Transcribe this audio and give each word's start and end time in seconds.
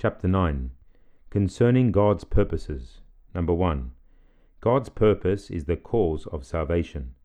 Chapter 0.00 0.28
9 0.28 0.70
Concerning 1.28 1.90
God's 1.90 2.22
Purposes. 2.22 3.00
Number 3.34 3.52
1. 3.52 3.90
God's 4.60 4.90
purpose 4.90 5.50
is 5.50 5.64
the 5.64 5.76
cause 5.76 6.24
of 6.28 6.46
salvation. 6.46 7.16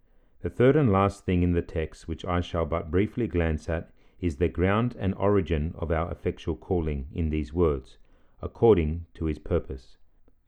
The 0.42 0.50
third 0.50 0.76
and 0.76 0.92
last 0.92 1.24
thing 1.24 1.44
in 1.44 1.52
the 1.52 1.62
text, 1.62 2.08
which 2.08 2.26
I 2.26 2.42
shall 2.42 2.66
but 2.66 2.90
briefly 2.90 3.28
glance 3.28 3.70
at, 3.70 3.92
is 4.20 4.38
the 4.38 4.48
ground 4.48 4.96
and 4.98 5.14
origin 5.20 5.76
of 5.78 5.92
our 5.92 6.12
effectual 6.12 6.56
calling 6.56 7.10
in 7.14 7.30
these 7.30 7.54
words, 7.54 8.00
according 8.42 9.06
to 9.14 9.26
his 9.26 9.38
purpose. 9.38 9.98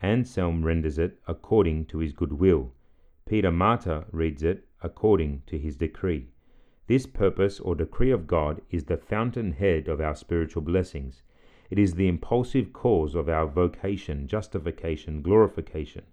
Anselm 0.02 0.66
renders 0.66 0.98
it 0.98 1.20
according 1.28 1.86
to 1.86 2.00
his 2.00 2.12
good 2.12 2.34
will. 2.34 2.74
Peter 3.28 3.52
Martyr 3.52 4.06
reads 4.12 4.42
it 4.42 4.68
according 4.82 5.44
to 5.46 5.60
his 5.60 5.76
decree. 5.76 6.32
This 6.88 7.06
purpose 7.06 7.60
or 7.60 7.76
decree 7.76 8.10
of 8.10 8.26
God 8.26 8.64
is 8.72 8.86
the 8.86 8.98
fountain 8.98 9.52
head 9.52 9.88
of 9.88 10.02
our 10.02 10.16
spiritual 10.16 10.64
blessings. 10.64 11.22
It 11.70 11.80
is 11.80 11.96
the 11.96 12.08
impulsive 12.08 12.74
cause 12.74 13.16
of 13.16 13.28
our 13.28 13.48
vocation, 13.48 14.28
justification, 14.28 15.22
glorification. 15.22 16.04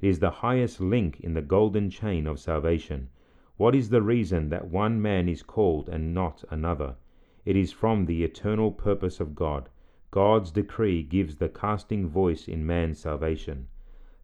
It 0.00 0.08
is 0.08 0.18
the 0.18 0.30
highest 0.30 0.80
link 0.80 1.18
in 1.20 1.34
the 1.34 1.42
golden 1.42 1.90
chain 1.90 2.26
of 2.26 2.38
salvation. 2.38 3.08
What 3.56 3.74
is 3.74 3.88
the 3.88 4.02
reason 4.02 4.50
that 4.50 4.68
one 4.68 5.00
man 5.00 5.28
is 5.28 5.42
called 5.42 5.88
and 5.88 6.12
not 6.12 6.44
another? 6.50 6.96
It 7.44 7.56
is 7.56 7.72
from 7.72 8.04
the 8.04 8.22
eternal 8.22 8.70
purpose 8.70 9.18
of 9.18 9.34
God. 9.34 9.70
God's 10.10 10.50
decree 10.50 11.02
gives 11.02 11.36
the 11.36 11.48
casting 11.48 12.08
voice 12.08 12.46
in 12.46 12.66
man's 12.66 12.98
salvation. 12.98 13.68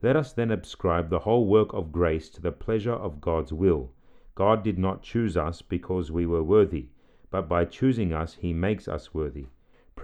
Let 0.02 0.16
us 0.16 0.34
then 0.34 0.50
ascribe 0.50 1.08
the 1.08 1.20
whole 1.20 1.46
work 1.46 1.72
of 1.72 1.92
grace 1.92 2.28
to 2.30 2.42
the 2.42 2.52
pleasure 2.52 2.92
of 2.92 3.22
God's 3.22 3.52
will. 3.52 3.90
God 4.34 4.62
did 4.62 4.78
not 4.78 5.02
choose 5.02 5.36
us 5.36 5.62
because 5.62 6.12
we 6.12 6.26
were 6.26 6.44
worthy, 6.44 6.88
but 7.30 7.48
by 7.48 7.64
choosing 7.64 8.12
us 8.12 8.34
he 8.34 8.52
makes 8.52 8.86
us 8.86 9.14
worthy. 9.14 9.46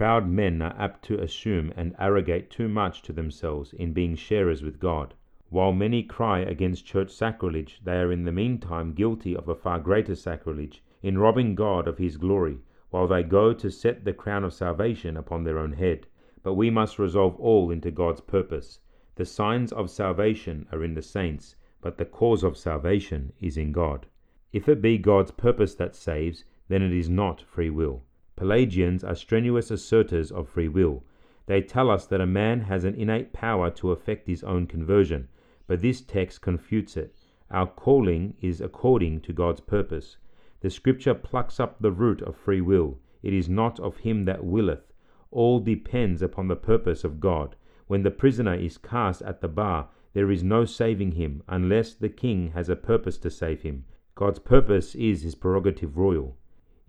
Proud 0.00 0.30
men 0.30 0.62
are 0.62 0.74
apt 0.78 1.04
to 1.04 1.20
assume 1.20 1.74
and 1.76 1.94
arrogate 1.98 2.48
too 2.48 2.68
much 2.68 3.02
to 3.02 3.12
themselves 3.12 3.74
in 3.74 3.92
being 3.92 4.14
sharers 4.14 4.62
with 4.62 4.80
God. 4.80 5.12
While 5.50 5.74
many 5.74 6.02
cry 6.02 6.38
against 6.38 6.86
church 6.86 7.10
sacrilege, 7.10 7.82
they 7.84 8.00
are 8.00 8.10
in 8.10 8.24
the 8.24 8.32
meantime 8.32 8.94
guilty 8.94 9.36
of 9.36 9.46
a 9.46 9.54
far 9.54 9.78
greater 9.78 10.14
sacrilege, 10.14 10.82
in 11.02 11.18
robbing 11.18 11.54
God 11.54 11.86
of 11.86 11.98
his 11.98 12.16
glory, 12.16 12.60
while 12.88 13.06
they 13.06 13.22
go 13.22 13.52
to 13.52 13.70
set 13.70 14.06
the 14.06 14.14
crown 14.14 14.42
of 14.42 14.54
salvation 14.54 15.18
upon 15.18 15.44
their 15.44 15.58
own 15.58 15.74
head. 15.74 16.06
But 16.42 16.54
we 16.54 16.70
must 16.70 16.98
resolve 16.98 17.36
all 17.36 17.70
into 17.70 17.90
God's 17.90 18.22
purpose. 18.22 18.80
The 19.16 19.26
signs 19.26 19.70
of 19.70 19.90
salvation 19.90 20.66
are 20.72 20.82
in 20.82 20.94
the 20.94 21.02
saints, 21.02 21.56
but 21.82 21.98
the 21.98 22.06
cause 22.06 22.42
of 22.42 22.56
salvation 22.56 23.34
is 23.38 23.58
in 23.58 23.70
God. 23.70 24.06
If 24.50 24.66
it 24.66 24.80
be 24.80 24.96
God's 24.96 25.32
purpose 25.32 25.74
that 25.74 25.94
saves, 25.94 26.44
then 26.68 26.80
it 26.80 26.94
is 26.94 27.10
not 27.10 27.42
free 27.42 27.68
will. 27.68 28.02
Pelagians 28.40 29.04
are 29.04 29.14
strenuous 29.14 29.70
asserters 29.70 30.32
of 30.32 30.48
free 30.48 30.66
will. 30.66 31.04
They 31.44 31.60
tell 31.60 31.90
us 31.90 32.06
that 32.06 32.22
a 32.22 32.26
man 32.26 32.62
has 32.62 32.84
an 32.84 32.94
innate 32.94 33.34
power 33.34 33.68
to 33.72 33.92
effect 33.92 34.26
his 34.26 34.42
own 34.42 34.66
conversion, 34.66 35.28
but 35.66 35.82
this 35.82 36.00
text 36.00 36.40
confutes 36.40 36.96
it. 36.96 37.14
Our 37.50 37.66
calling 37.66 38.38
is 38.40 38.62
according 38.62 39.20
to 39.20 39.34
God's 39.34 39.60
purpose. 39.60 40.16
The 40.62 40.70
scripture 40.70 41.12
plucks 41.12 41.60
up 41.60 41.82
the 41.82 41.92
root 41.92 42.22
of 42.22 42.34
free 42.34 42.62
will. 42.62 42.98
It 43.22 43.34
is 43.34 43.46
not 43.46 43.78
of 43.78 43.98
him 43.98 44.24
that 44.24 44.42
willeth. 44.42 44.90
All 45.30 45.60
depends 45.60 46.22
upon 46.22 46.48
the 46.48 46.56
purpose 46.56 47.04
of 47.04 47.20
God. 47.20 47.56
When 47.88 48.04
the 48.04 48.10
prisoner 48.10 48.54
is 48.54 48.78
cast 48.78 49.20
at 49.20 49.42
the 49.42 49.48
bar, 49.48 49.90
there 50.14 50.30
is 50.30 50.42
no 50.42 50.64
saving 50.64 51.12
him, 51.12 51.42
unless 51.46 51.92
the 51.92 52.08
king 52.08 52.52
has 52.52 52.70
a 52.70 52.74
purpose 52.74 53.18
to 53.18 53.28
save 53.28 53.60
him. 53.60 53.84
God's 54.14 54.38
purpose 54.38 54.94
is 54.94 55.20
his 55.20 55.34
prerogative 55.34 55.98
royal. 55.98 56.38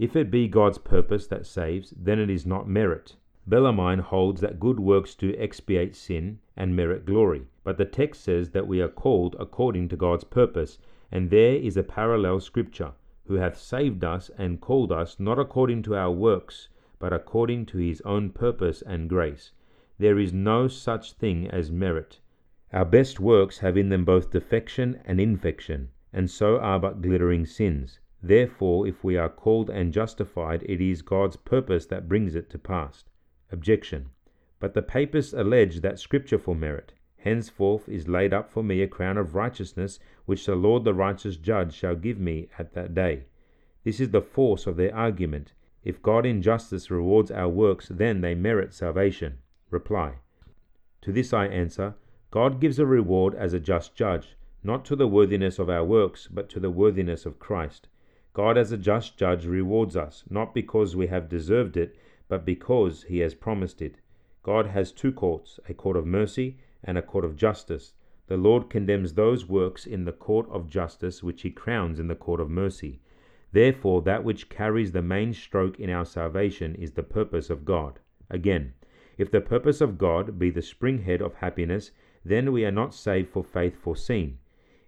If 0.01 0.15
it 0.15 0.31
be 0.31 0.47
God's 0.47 0.79
purpose 0.79 1.27
that 1.27 1.45
saves, 1.45 1.91
then 1.95 2.17
it 2.17 2.27
is 2.27 2.43
not 2.43 2.67
merit. 2.67 3.17
Bellarmine 3.45 3.99
holds 3.99 4.41
that 4.41 4.59
good 4.59 4.79
works 4.79 5.13
do 5.13 5.35
expiate 5.37 5.95
sin 5.95 6.39
and 6.57 6.75
merit 6.75 7.05
glory, 7.05 7.43
but 7.63 7.77
the 7.77 7.85
text 7.85 8.23
says 8.23 8.49
that 8.49 8.65
we 8.65 8.81
are 8.81 8.87
called 8.87 9.35
according 9.39 9.89
to 9.89 9.95
God's 9.95 10.23
purpose, 10.23 10.79
and 11.11 11.29
there 11.29 11.53
is 11.53 11.77
a 11.77 11.83
parallel 11.83 12.39
scripture, 12.39 12.93
who 13.27 13.35
hath 13.35 13.59
saved 13.59 14.03
us 14.03 14.31
and 14.39 14.59
called 14.59 14.91
us 14.91 15.19
not 15.19 15.37
according 15.37 15.83
to 15.83 15.95
our 15.95 16.09
works, 16.09 16.69
but 16.97 17.13
according 17.13 17.67
to 17.67 17.77
his 17.77 18.01
own 18.01 18.31
purpose 18.31 18.81
and 18.81 19.07
grace. 19.07 19.51
There 19.99 20.17
is 20.17 20.33
no 20.33 20.67
such 20.67 21.13
thing 21.13 21.47
as 21.47 21.71
merit. 21.71 22.19
Our 22.73 22.85
best 22.85 23.19
works 23.19 23.59
have 23.59 23.77
in 23.77 23.89
them 23.89 24.03
both 24.03 24.31
defection 24.31 24.99
and 25.05 25.21
infection, 25.21 25.89
and 26.11 26.27
so 26.27 26.57
are 26.57 26.79
but 26.79 27.03
glittering 27.03 27.45
sins. 27.45 27.99
Therefore, 28.23 28.87
if 28.87 29.03
we 29.03 29.17
are 29.17 29.29
called 29.29 29.71
and 29.71 29.91
justified, 29.91 30.63
it 30.63 30.79
is 30.79 31.01
God's 31.01 31.37
purpose 31.37 31.87
that 31.87 32.07
brings 32.07 32.35
it 32.35 32.51
to 32.51 32.59
pass. 32.59 33.03
Objection. 33.51 34.09
But 34.59 34.75
the 34.75 34.83
papists 34.83 35.33
allege 35.33 35.81
that 35.81 35.97
Scripture 35.97 36.37
for 36.37 36.55
merit. 36.55 36.93
Henceforth 37.17 37.89
is 37.89 38.07
laid 38.07 38.31
up 38.31 38.51
for 38.51 38.63
me 38.63 38.81
a 38.81 38.87
crown 38.87 39.17
of 39.17 39.33
righteousness, 39.33 39.99
which 40.25 40.45
the 40.45 40.55
Lord 40.55 40.83
the 40.83 40.93
righteous 40.93 41.35
judge 41.35 41.73
shall 41.73 41.95
give 41.95 42.19
me 42.19 42.47
at 42.59 42.73
that 42.73 42.93
day. 42.93 43.25
This 43.83 43.99
is 43.99 44.09
the 44.09 44.21
force 44.21 44.67
of 44.67 44.75
their 44.77 44.95
argument. 44.95 45.53
If 45.83 46.03
God 46.03 46.25
in 46.25 46.43
justice 46.43 46.91
rewards 46.91 47.31
our 47.31 47.49
works, 47.49 47.87
then 47.87 48.21
they 48.21 48.35
merit 48.35 48.71
salvation. 48.73 49.39
Reply. 49.71 50.19
To 51.01 51.11
this 51.11 51.33
I 51.33 51.47
answer 51.47 51.95
God 52.29 52.61
gives 52.61 52.77
a 52.77 52.85
reward 52.85 53.33
as 53.33 53.53
a 53.53 53.59
just 53.59 53.95
judge, 53.95 54.35
not 54.63 54.85
to 54.85 54.95
the 54.95 55.07
worthiness 55.07 55.57
of 55.57 55.69
our 55.69 55.83
works, 55.83 56.27
but 56.27 56.49
to 56.49 56.59
the 56.59 56.69
worthiness 56.69 57.25
of 57.25 57.39
Christ. 57.39 57.87
God, 58.33 58.57
as 58.57 58.71
a 58.71 58.77
just 58.77 59.17
judge, 59.17 59.45
rewards 59.45 59.97
us, 59.97 60.23
not 60.29 60.53
because 60.53 60.95
we 60.95 61.07
have 61.07 61.27
deserved 61.27 61.75
it, 61.75 61.97
but 62.27 62.45
because 62.45 63.03
he 63.03 63.19
has 63.19 63.35
promised 63.35 63.81
it. 63.81 63.97
God 64.43 64.67
has 64.67 64.91
two 64.91 65.11
courts, 65.11 65.59
a 65.67 65.73
court 65.73 65.97
of 65.97 66.05
mercy 66.05 66.57
and 66.83 66.97
a 66.97 67.01
court 67.01 67.25
of 67.25 67.35
justice. 67.35 67.93
The 68.27 68.37
Lord 68.37 68.69
condemns 68.69 69.13
those 69.13 69.49
works 69.49 69.85
in 69.85 70.05
the 70.05 70.13
court 70.13 70.49
of 70.49 70.69
justice 70.69 71.21
which 71.21 71.41
he 71.41 71.51
crowns 71.51 71.99
in 71.99 72.07
the 72.07 72.15
court 72.15 72.39
of 72.39 72.49
mercy. 72.49 73.01
Therefore, 73.51 74.01
that 74.03 74.23
which 74.23 74.47
carries 74.47 74.93
the 74.93 75.01
main 75.01 75.33
stroke 75.33 75.79
in 75.79 75.89
our 75.89 76.05
salvation 76.05 76.73
is 76.75 76.93
the 76.93 77.03
purpose 77.03 77.49
of 77.49 77.65
God. 77.65 77.99
Again, 78.29 78.73
if 79.17 79.29
the 79.29 79.41
purpose 79.41 79.81
of 79.81 79.97
God 79.97 80.39
be 80.39 80.49
the 80.49 80.61
spring 80.61 80.99
head 80.99 81.21
of 81.21 81.35
happiness, 81.35 81.91
then 82.23 82.53
we 82.53 82.63
are 82.63 82.71
not 82.71 82.93
saved 82.93 83.29
for 83.29 83.43
faith 83.43 83.75
foreseen. 83.75 84.37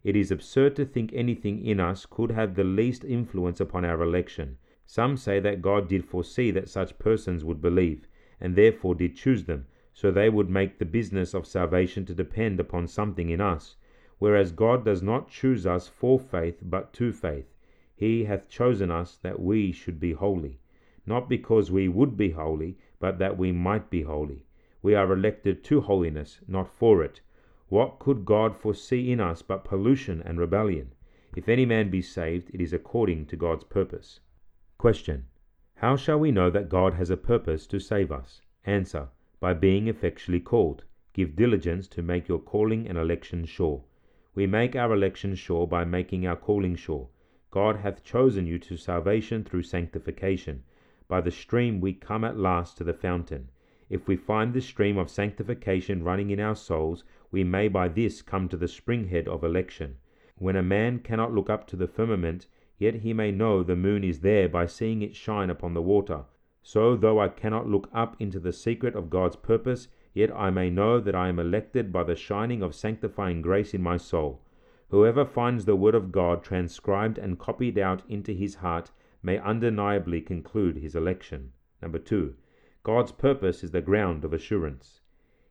It 0.03 0.17
is 0.17 0.31
absurd 0.31 0.75
to 0.75 0.85
think 0.85 1.13
anything 1.13 1.65
in 1.65 1.79
us 1.79 2.05
could 2.05 2.31
have 2.31 2.55
the 2.55 2.65
least 2.65 3.05
influence 3.05 3.61
upon 3.61 3.85
our 3.85 4.01
election. 4.01 4.57
Some 4.85 5.15
say 5.15 5.39
that 5.39 5.61
God 5.61 5.87
did 5.87 6.03
foresee 6.03 6.51
that 6.51 6.67
such 6.67 6.99
persons 6.99 7.45
would 7.45 7.61
believe, 7.61 8.07
and 8.41 8.55
therefore 8.55 8.95
did 8.95 9.15
choose 9.15 9.45
them, 9.45 9.65
so 9.93 10.11
they 10.11 10.29
would 10.29 10.49
make 10.49 10.77
the 10.77 10.85
business 10.85 11.33
of 11.33 11.47
salvation 11.47 12.05
to 12.05 12.13
depend 12.13 12.59
upon 12.59 12.87
something 12.87 13.29
in 13.29 13.39
us. 13.39 13.77
Whereas 14.19 14.51
God 14.51 14.83
does 14.83 15.01
not 15.01 15.29
choose 15.29 15.65
us 15.65 15.87
for 15.87 16.19
faith, 16.19 16.59
but 16.61 16.91
to 16.93 17.13
faith. 17.13 17.53
He 17.95 18.25
hath 18.25 18.49
chosen 18.49 18.91
us 18.91 19.15
that 19.17 19.39
we 19.39 19.71
should 19.71 20.01
be 20.01 20.11
holy, 20.11 20.59
not 21.05 21.29
because 21.29 21.71
we 21.71 21.87
would 21.87 22.17
be 22.17 22.31
holy, 22.31 22.77
but 22.99 23.19
that 23.19 23.37
we 23.37 23.53
might 23.53 23.89
be 23.89 24.01
holy. 24.01 24.43
We 24.81 24.95
are 24.95 25.13
elected 25.13 25.63
to 25.63 25.79
holiness, 25.79 26.41
not 26.45 26.67
for 26.67 27.01
it. 27.03 27.21
What 27.73 27.97
could 27.97 28.23
God 28.23 28.55
foresee 28.55 29.11
in 29.11 29.19
us 29.19 29.41
but 29.41 29.63
pollution 29.63 30.21
and 30.21 30.39
rebellion? 30.39 30.93
If 31.35 31.49
any 31.49 31.65
man 31.65 31.89
be 31.89 32.03
saved, 32.03 32.51
it 32.53 32.61
is 32.61 32.71
according 32.71 33.25
to 33.25 33.35
God's 33.35 33.63
purpose. 33.63 34.19
Question. 34.77 35.25
How 35.77 35.95
shall 35.95 36.19
we 36.19 36.29
know 36.29 36.51
that 36.51 36.69
God 36.69 36.93
has 36.93 37.09
a 37.09 37.17
purpose 37.17 37.65
to 37.65 37.79
save 37.79 38.11
us? 38.11 38.43
Answer. 38.63 39.07
By 39.39 39.55
being 39.55 39.87
effectually 39.87 40.39
called. 40.39 40.83
Give 41.13 41.35
diligence 41.35 41.87
to 41.87 42.03
make 42.03 42.27
your 42.27 42.37
calling 42.37 42.87
and 42.87 42.95
election 42.95 43.43
sure. 43.43 43.83
We 44.35 44.45
make 44.45 44.75
our 44.75 44.93
election 44.93 45.33
sure 45.33 45.65
by 45.65 45.83
making 45.83 46.27
our 46.27 46.35
calling 46.35 46.75
sure. 46.75 47.09
God 47.49 47.77
hath 47.77 48.03
chosen 48.03 48.45
you 48.45 48.59
to 48.59 48.77
salvation 48.77 49.43
through 49.43 49.63
sanctification. 49.63 50.61
By 51.07 51.21
the 51.21 51.31
stream 51.31 51.81
we 51.81 51.93
come 51.93 52.23
at 52.23 52.37
last 52.37 52.77
to 52.77 52.83
the 52.83 52.93
fountain. 52.93 53.49
If 53.89 54.07
we 54.07 54.15
find 54.15 54.53
the 54.53 54.61
stream 54.61 54.97
of 54.97 55.09
sanctification 55.09 56.03
running 56.03 56.29
in 56.29 56.39
our 56.39 56.55
souls, 56.55 57.03
we 57.31 57.43
may 57.43 57.67
by 57.67 57.87
this 57.87 58.21
come 58.21 58.47
to 58.49 58.57
the 58.57 58.67
springhead 58.67 59.27
of 59.27 59.43
election. 59.43 59.97
When 60.37 60.55
a 60.55 60.63
man 60.63 60.99
cannot 60.99 61.33
look 61.33 61.49
up 61.49 61.67
to 61.67 61.75
the 61.75 61.87
firmament, 61.87 62.47
yet 62.77 62.95
he 62.95 63.13
may 63.13 63.31
know 63.31 63.61
the 63.61 63.75
moon 63.75 64.03
is 64.03 64.21
there 64.21 64.47
by 64.49 64.65
seeing 64.65 65.01
it 65.01 65.15
shine 65.15 65.49
upon 65.49 65.73
the 65.73 65.81
water. 65.81 66.25
So, 66.61 66.95
though 66.95 67.19
I 67.19 67.27
cannot 67.27 67.67
look 67.67 67.89
up 67.93 68.15
into 68.19 68.39
the 68.39 68.53
secret 68.53 68.95
of 68.95 69.09
God's 69.09 69.35
purpose, 69.35 69.89
yet 70.13 70.31
I 70.35 70.49
may 70.49 70.69
know 70.69 70.99
that 70.99 71.15
I 71.15 71.27
am 71.27 71.39
elected 71.39 71.91
by 71.91 72.03
the 72.03 72.15
shining 72.15 72.61
of 72.61 72.73
sanctifying 72.73 73.41
grace 73.41 73.73
in 73.73 73.81
my 73.81 73.97
soul. 73.97 74.41
Whoever 74.89 75.25
finds 75.25 75.65
the 75.65 75.75
word 75.75 75.95
of 75.95 76.11
God 76.11 76.43
transcribed 76.43 77.17
and 77.17 77.39
copied 77.39 77.77
out 77.77 78.03
into 78.07 78.31
his 78.31 78.55
heart 78.55 78.91
may 79.21 79.39
undeniably 79.39 80.21
conclude 80.21 80.77
his 80.77 80.95
election. 80.95 81.51
Number 81.81 81.99
two, 81.99 82.35
God's 82.83 83.13
purpose 83.13 83.63
is 83.63 83.71
the 83.71 83.79
ground 83.79 84.25
of 84.25 84.33
assurance. 84.33 84.99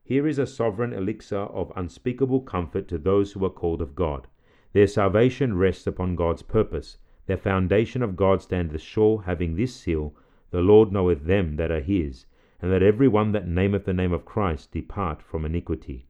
Here 0.05 0.27
is 0.27 0.39
a 0.39 0.47
sovereign 0.47 0.93
elixir 0.93 1.39
of 1.39 1.73
unspeakable 1.75 2.43
comfort 2.43 2.89
to 2.89 2.99
those 2.99 3.33
who 3.33 3.43
are 3.47 3.51
called 3.51 3.81
of 3.81 3.95
God. 3.95 4.27
Their 4.75 4.87
salvation 4.87 5.57
rests 5.57 5.87
upon 5.87 6.15
God's 6.15 6.43
purpose. 6.43 6.99
Their 7.25 7.39
foundation 7.39 8.03
of 8.03 8.17
God 8.17 8.43
standeth 8.43 8.83
sure, 8.83 9.23
having 9.23 9.57
this 9.57 9.75
seal, 9.75 10.15
The 10.51 10.61
Lord 10.61 10.93
knoweth 10.93 11.25
them 11.25 11.57
that 11.57 11.71
are 11.71 11.81
his. 11.81 12.27
and 12.61 12.71
let 12.71 12.83
every 12.83 13.09
one 13.09 13.33
that 13.33 13.49
nameth 13.49 13.87
the 13.87 13.95
name 13.95 14.13
of 14.13 14.27
Christ 14.27 14.71
depart 14.71 15.23
from 15.23 15.47
iniquity. 15.47 16.05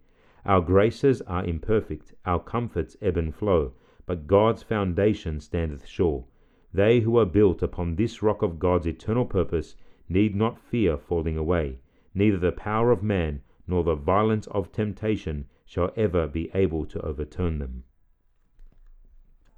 Our 0.45 0.61
graces 0.61 1.23
are 1.23 1.45
imperfect, 1.45 2.15
our 2.27 2.41
comforts 2.41 2.97
ebb 3.01 3.17
and 3.17 3.33
flow, 3.33 3.75
but 4.07 4.27
God's 4.27 4.65
foundation 4.65 5.39
standeth 5.39 5.87
sure. 5.87 6.25
They 6.75 6.99
who 6.99 7.17
are 7.17 7.25
built 7.25 7.63
upon 7.63 7.95
this 7.95 8.25
rock 8.25 8.43
of 8.43 8.59
God's 8.59 8.89
eternal 8.89 9.25
purpose 9.25 9.77
need 10.13 10.35
not 10.35 10.59
fear 10.59 10.97
falling 10.97 11.37
away. 11.37 11.79
Neither 12.15 12.37
the 12.37 12.53
power 12.53 12.91
of 12.91 13.03
man 13.03 13.41
nor 13.67 13.83
the 13.83 13.95
violence 13.95 14.47
of 14.49 14.71
temptation 14.71 15.47
shall 15.65 15.91
ever 15.97 16.27
be 16.27 16.51
able 16.55 16.85
to 16.87 17.01
overturn 17.01 17.59
them. 17.59 17.85